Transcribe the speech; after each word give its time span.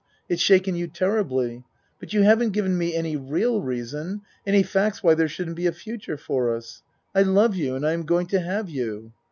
It's 0.27 0.41
shaken 0.41 0.73
you 0.75 0.87
terribly, 0.87 1.63
but 1.99 2.11
you 2.11 2.23
haven't 2.23 2.53
given 2.53 2.75
me 2.75 2.95
any 2.95 3.15
real 3.15 3.61
reason 3.61 4.21
any 4.47 4.63
facts 4.63 5.03
why 5.03 5.13
there 5.13 5.27
shouldn't 5.27 5.57
be 5.57 5.67
a 5.67 5.71
future 5.71 6.17
for 6.17 6.55
us. 6.55 6.81
I 7.13 7.21
love 7.21 7.53
you 7.55 7.75
and 7.75 7.85
I 7.85 7.91
am 7.93 8.05
going 8.07 8.25
to 8.29 8.39
have 8.39 8.67
you. 8.67 9.11